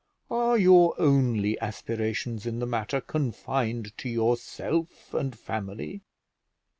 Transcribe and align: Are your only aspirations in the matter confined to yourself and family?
Are 0.31 0.57
your 0.57 0.95
only 0.99 1.59
aspirations 1.61 2.47
in 2.47 2.57
the 2.57 2.65
matter 2.65 3.01
confined 3.01 3.95
to 3.99 4.09
yourself 4.09 5.13
and 5.13 5.37
family? 5.37 6.01